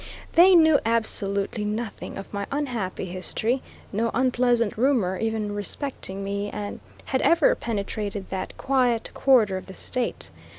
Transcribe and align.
They 0.33 0.55
knew 0.55 0.79
absolutely 0.83 1.63
nothing 1.63 2.17
of 2.17 2.33
my 2.33 2.47
unhappy 2.51 3.05
history 3.05 3.61
no 3.93 4.09
unpleasant 4.15 4.75
rumor 4.75 5.19
even 5.19 5.53
respecting 5.53 6.23
me, 6.23 6.49
had 7.05 7.21
ever 7.21 7.53
penetrated 7.53 8.31
that 8.31 8.57
quiet 8.57 9.11
quarter 9.13 9.57
of 9.57 9.67
the 9.67 9.75
State. 9.75 10.31